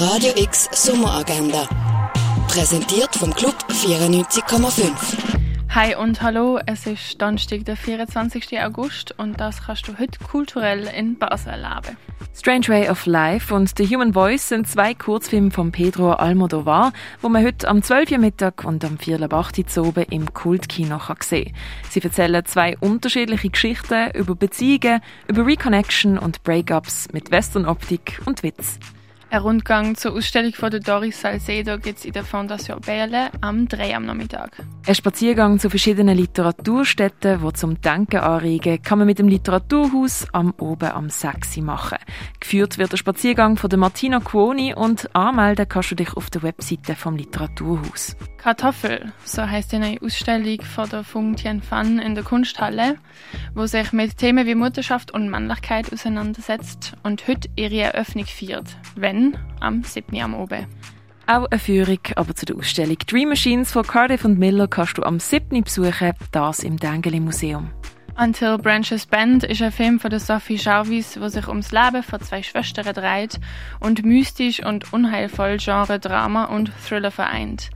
Radio 0.00 0.32
X 0.36 0.68
Sommeragenda. 0.72 1.68
Präsentiert 2.48 3.14
vom 3.14 3.32
Club 3.32 3.54
94,5. 3.70 4.90
Hi 5.72 5.94
und 5.94 6.20
hallo, 6.20 6.58
es 6.66 6.86
ist 6.86 7.22
Donnerstag, 7.22 7.64
der 7.64 7.76
24. 7.76 8.60
August 8.60 9.16
und 9.18 9.40
das 9.40 9.62
kannst 9.62 9.86
du 9.86 9.96
heute 9.96 10.18
kulturell 10.18 10.88
in 10.88 11.16
Basel 11.16 11.52
erleben. 11.52 11.96
Strange 12.34 12.68
Way 12.68 12.90
of 12.90 13.06
Life 13.06 13.54
und 13.54 13.70
The 13.78 13.86
Human 13.86 14.12
Voice 14.12 14.48
sind 14.48 14.66
zwei 14.66 14.94
Kurzfilme 14.94 15.52
von 15.52 15.70
Pedro 15.70 16.12
Almodovar, 16.12 16.92
wo 17.20 17.28
man 17.28 17.44
heute 17.44 17.68
am 17.68 17.80
12. 17.80 18.10
Uhr 18.12 18.18
Mittag 18.18 18.64
und 18.64 18.84
am 18.84 18.98
4. 18.98 19.20
Uhr 19.20 19.86
oben 19.86 20.04
im 20.10 20.34
Kultkino 20.34 21.00
sehen 21.20 21.44
kann. 21.44 21.54
Sie 21.88 22.02
erzählen 22.02 22.44
zwei 22.44 22.76
unterschiedliche 22.78 23.48
Geschichten 23.48 24.10
über 24.14 24.34
Beziehungen, 24.34 25.00
über 25.28 25.46
Reconnection 25.46 26.18
und 26.18 26.42
Breakups 26.42 27.08
mit 27.12 27.30
Westernoptik 27.30 28.20
und 28.24 28.42
Witz. 28.42 28.80
Ein 29.34 29.40
Rundgang 29.40 29.96
zur 29.96 30.12
Ausstellung 30.12 30.52
von 30.52 30.70
der 30.70 30.78
Doris 30.78 31.20
Salcedo 31.20 31.76
gibt 31.80 31.98
es 31.98 32.04
in 32.04 32.12
der 32.12 32.22
Fondation 32.22 32.80
Berle 32.80 33.32
am 33.40 33.66
3 33.66 33.96
am 33.96 34.06
Nachmittag. 34.06 34.62
Ein 34.86 34.94
Spaziergang 34.94 35.58
zu 35.58 35.70
verschiedenen 35.70 36.16
Literaturstätten, 36.16 37.44
die 37.44 37.52
zum 37.54 37.80
Denken 37.80 38.20
anregen, 38.20 38.80
kann 38.80 38.98
man 38.98 39.08
mit 39.08 39.18
dem 39.18 39.26
Literaturhaus 39.26 40.28
am 40.32 40.54
Oben 40.60 40.92
am 40.92 41.10
6 41.10 41.56
machen. 41.56 41.98
Geführt 42.38 42.78
wird 42.78 42.92
der 42.92 42.96
Spaziergang 42.96 43.56
von 43.56 43.70
der 43.70 43.78
Martina 43.80 44.20
Cuoni 44.20 44.72
und 44.72 45.12
anmelden 45.16 45.68
kannst 45.68 45.90
du 45.90 45.96
dich 45.96 46.16
auf 46.16 46.30
der 46.30 46.44
Webseite 46.44 46.94
vom 46.94 47.16
Literaturhaus. 47.16 48.14
Kartoffel, 48.44 49.10
so 49.24 49.42
heißt 49.42 49.72
die 49.72 49.78
neue 49.78 50.02
Ausstellung 50.02 50.60
von 50.60 50.88
der 50.90 51.02
Fung 51.02 51.34
Tien 51.34 51.62
Fan 51.62 51.98
in 51.98 52.14
der 52.14 52.22
Kunsthalle, 52.22 52.96
wo 53.54 53.64
sich 53.66 53.90
mit 53.92 54.18
Themen 54.18 54.46
wie 54.46 54.54
Mutterschaft 54.54 55.12
und 55.12 55.30
Männlichkeit 55.30 55.90
auseinandersetzt 55.90 56.92
und 57.02 57.26
heute 57.26 57.48
ihre 57.56 57.80
Eröffnung 57.80 58.26
feiert, 58.26 58.76
wenn 58.96 59.23
am 59.60 59.82
7. 59.82 60.20
am 60.20 60.34
Oben. 60.34 60.66
Auch 61.26 61.46
eine 61.50 61.58
Führung 61.58 62.00
aber 62.16 62.34
zu 62.34 62.44
der 62.44 62.56
Ausstellung 62.56 62.98
Dream 63.06 63.30
Machines 63.30 63.72
von 63.72 63.86
Cardiff 63.86 64.24
und 64.24 64.38
Miller 64.38 64.68
kannst 64.68 64.98
du 64.98 65.02
am 65.02 65.18
7. 65.18 65.62
besuchen, 65.62 66.12
das 66.32 66.60
im 66.60 66.76
Dengeli 66.76 67.20
Museum. 67.20 67.70
Until 68.16 68.58
Branches 68.58 69.06
Band 69.06 69.42
ist 69.42 69.60
ein 69.60 69.72
Film 69.72 69.98
von 69.98 70.08
der 70.08 70.20
Sophie 70.20 70.54
Jarvis, 70.54 71.20
wo 71.20 71.26
sich 71.26 71.48
ums 71.48 71.72
Leben 71.72 72.02
von 72.02 72.20
zwei 72.20 72.44
Schwestern 72.44 72.94
dreht 72.94 73.40
und 73.80 74.04
mystisch 74.04 74.64
und 74.64 74.92
unheilvoll 74.92 75.56
Genre 75.56 75.98
Drama 75.98 76.44
und 76.44 76.70
Thriller 76.86 77.10
vereint. 77.10 77.70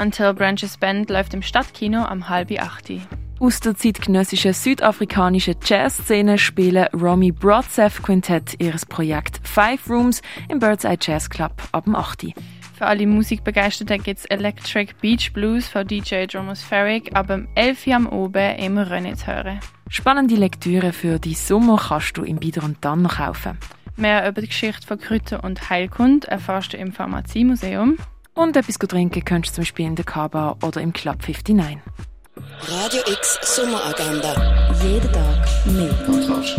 Until 0.00 0.32
Branches 0.32 0.78
Band 0.78 1.10
läuft 1.10 1.34
im 1.34 1.42
Stadtkino 1.42 2.04
am 2.04 2.30
halb 2.30 2.50
achti. 2.58 3.02
Aus 3.38 3.60
der 3.60 3.74
zeitgenössischen 3.74 4.54
südafrikanischen 4.54 5.56
Jazzszene 5.62 6.38
spielen 6.38 6.86
Romy 6.94 7.32
Brotzev 7.32 8.00
Quintett 8.00 8.54
ihres 8.60 8.86
Projekt 8.86 9.41
Five 9.52 9.90
Rooms 9.90 10.22
im 10.48 10.60
Bird's 10.60 10.84
Eye 10.84 10.96
Jazz 10.98 11.28
Club 11.28 11.52
ab 11.72 11.84
dem 11.84 11.94
8. 11.94 12.28
Für 12.78 12.86
alle 12.86 13.06
Musikbegeisterten 13.06 14.02
gibt 14.02 14.20
es 14.20 14.24
Electric 14.24 14.94
Beach 15.02 15.34
Blues 15.34 15.68
von 15.68 15.86
DJ 15.86 16.24
Dromospheric 16.24 17.14
ab 17.14 17.26
dem 17.26 17.46
11 17.54 17.86
Uhr 17.86 17.94
am 17.96 18.06
Oben 18.06 18.56
im 18.56 18.76
zu 19.14 19.26
hören. 19.26 19.60
Spannende 19.90 20.36
Lektüre 20.36 20.94
für 20.94 21.18
die 21.18 21.34
Sommer 21.34 21.76
kannst 21.76 22.16
du 22.16 22.22
im 22.22 22.36
Bieder 22.36 22.64
und 22.64 22.78
dann 22.80 23.02
noch 23.02 23.18
kaufen. 23.18 23.58
Mehr 23.96 24.26
über 24.26 24.40
die 24.40 24.48
Geschichte 24.48 24.86
von 24.86 24.98
Kräuter 24.98 25.44
und 25.44 25.68
Heilkund 25.68 26.24
erfährst 26.24 26.72
du 26.72 26.78
im 26.78 26.94
Pharmaziemuseum. 26.94 27.98
Und 28.32 28.56
etwas 28.56 28.78
trinken 28.78 29.22
kannst 29.22 29.50
du 29.50 29.54
zum 29.56 29.62
Beispiel 29.64 29.84
in 29.84 29.96
der 29.96 30.06
Kaba 30.06 30.56
oder 30.62 30.80
im 30.80 30.94
Club 30.94 31.18
59. 31.28 31.78
Radio 32.68 33.00
X 33.06 33.38
Sommeragenda. 33.42 34.72
Jeden 34.82 35.12
Tag 35.12 35.66
mehr. 35.66 35.92
Kontrast. 36.06 36.58